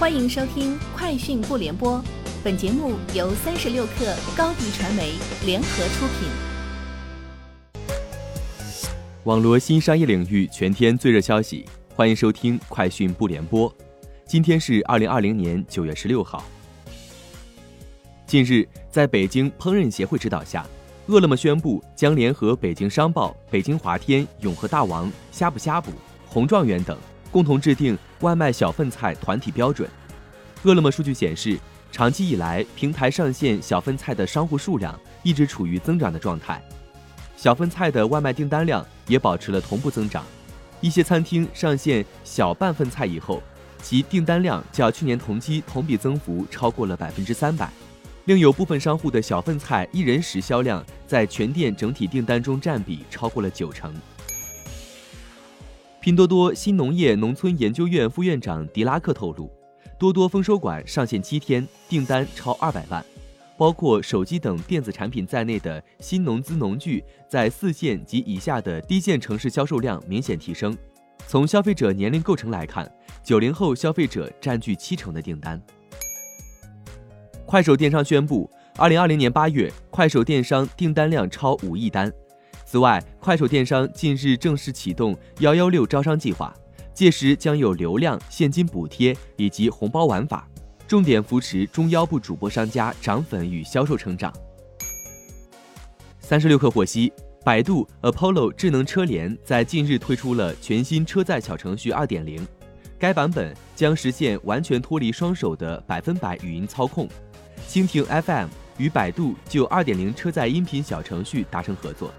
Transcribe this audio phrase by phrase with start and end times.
[0.00, 1.98] 欢迎收听《快讯不联播》，
[2.42, 5.12] 本节目由三十六克高低传媒
[5.44, 6.26] 联合出品。
[9.24, 13.70] 网络新商业领域全天最热消息，欢迎收听《快讯不联播》。
[14.24, 16.42] 今天是二零二零年九月十六号。
[18.26, 20.66] 近日，在北京烹饪协会指导下，
[21.08, 25.92] 饿了么宣布将联合北京商报、北京华天、永和大王、呷哺呷哺、
[26.26, 26.96] 红状元等。
[27.30, 29.88] 共同制定外卖小份菜团体标准。
[30.62, 31.58] 饿了么数据显示，
[31.90, 36.62] 长期以来，平台上线小份菜的商户数量一直处于增长的状态，
[37.36, 40.24] 小份菜的外卖订单量也保持了同步增长。
[40.80, 43.42] 一些餐厅上线小半份菜以后，
[43.82, 47.70] 其订单量较去年同期同比增幅超过了百分之三百。
[48.26, 53.92] 另有部分商户的小份菜一人食销量在全店整体订单中占比超过了九成。
[56.00, 59.50] 拼多多新农业农村研究院副院长迪拉克透露，
[59.98, 63.04] 多多丰收馆上线七天，订单超二百万，
[63.58, 70.74] 包括手机等电子产品在内的新农资农具在四线及以下的低线城市销售量明显提升。
[71.26, 72.90] 从消费者年龄构成来看，
[73.22, 75.60] 九零后消费者占据七成的订单。
[77.44, 82.10] 快手电商宣布，二零二零年八月，快手电商订单量超五亿单。
[82.70, 86.54] 此外，快手电商近日正式启动“幺幺六”招商计划，
[86.94, 90.48] 届时将有流量、现金补贴以及红包玩法，
[90.86, 94.32] 重点扶持中腰部主播商家涨粉与销售成长。
[96.20, 97.12] 三十六氪获悉，
[97.44, 102.46] 百度 Apollo 智能车联在近日推出了全新车载小程序二点零，
[103.00, 107.08] 该版本将实现完全脱离双手的百分百语音操控。
[107.68, 108.46] 蜻蜓 FM
[108.78, 112.14] 与百度就二点零车载音频小程序达成合作。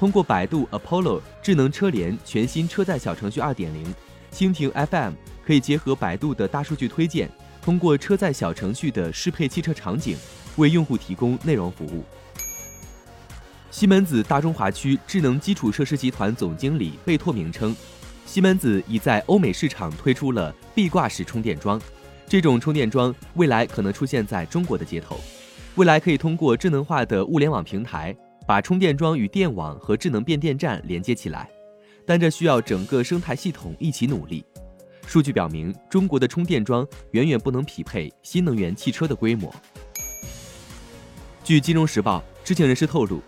[0.00, 3.68] 通过百度 Apollo 智能车联全新车载小程序2.0，
[4.32, 5.12] 蜻蜓 FM
[5.44, 7.28] 可以结合百度的大数据推荐，
[7.60, 10.16] 通过车载小程序的适配汽车场景，
[10.56, 12.02] 为用户提供内容服务。
[13.70, 17.76] 西门子大中华区智能基础设施集团总经理贝拓明称，
[18.24, 21.78] 西门子已在欧美市场推出了壁挂式充电桩，
[22.26, 25.20] 这种充电桩未来可能出现在中国的街头，
[25.74, 28.16] 未来可以通过智能化的物联网平台。
[28.50, 31.48] 把充电桩与电网和智能变电站连接起来，
[32.04, 34.44] 但这需要整个生态系统一起努力。
[35.06, 39.54] 数据表明，中国的充电桩远远不能匹配新能源汽车的规模。
[41.44, 43.22] 据《金融时报》知情人士透露，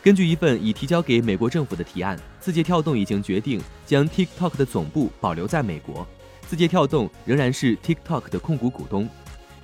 [0.00, 6.06] 根据一份已提交给美国政府的提案，字节跳动已经决定将 TikTok 的总部保留在美国，
[6.46, 9.08] 字节跳动仍然是 TikTok 的控股股东，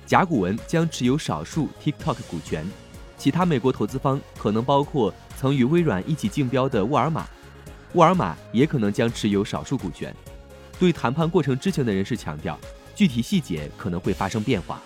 [0.05, 2.69] 甲骨文将持有少数 TikTok 股权。
[3.17, 7.25] 其他美国投资方可能包括曾与微软一起竞标的沃尔玛，
[7.93, 10.13] 沃尔玛也可能将持有少数股权。
[10.77, 12.59] 对谈判过程知情的人士强调，
[12.93, 14.81] 具体细节可能会发生变化。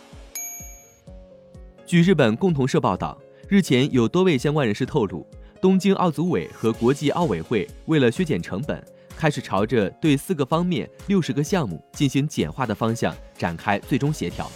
[1.85, 5.25] 据日本共同社报道，日前有多位相关人士透露，
[5.59, 8.83] 东京奥组委和国际奥委会为了削减成本，
[9.17, 14.49] 开始朝着对四个方面、六十个项目进行简化的方向展开最终协调。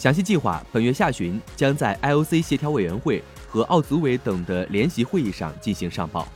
[0.00, 6.26] 详细计划本月下旬将在 IOC 协调委员会和奥组委等的联席会议上进行上报。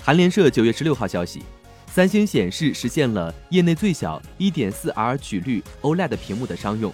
[0.00, 1.42] 韩联社九月十六号消息，
[1.88, 6.92] 三星显示实现了业内最小 1.4R 曲率 OLED 屏幕的商用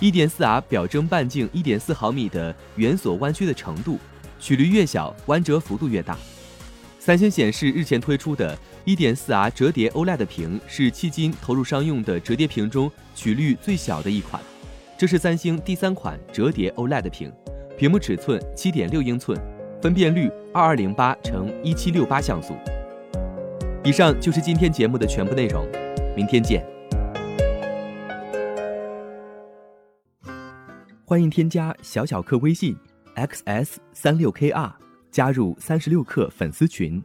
[0.00, 4.00] ，1.4R 表征半径1.4毫米的圆锁弯曲的程度，
[4.40, 6.18] 曲率越小，弯折幅度越大。
[7.04, 14.42] 三星显示日前推出的 1.4R 折叠 OLED 屏是迄今投入商用的折叠屏中曲率最小的一款。
[14.96, 17.30] 这是三星第三款折叠 OLED 屏，
[17.76, 19.38] 屏幕尺寸7.6英寸，
[19.82, 22.56] 分辨率2208乘1768像素。
[23.84, 25.68] 以上就是今天节目的全部内容，
[26.16, 26.66] 明天见。
[31.04, 32.74] 欢迎添加小小客微信
[33.14, 34.83] xs 三六 kr。
[35.14, 37.00] 加入三十六氪粉丝群，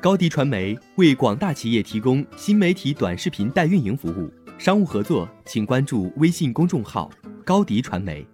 [0.00, 7.10] 高迪传媒为广大企业提供新媒体短视频代运营服务，商务合作请关注微信公众号
[7.44, 8.24] 高迪传媒。